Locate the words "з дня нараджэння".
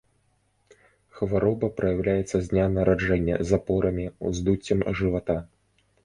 2.45-3.35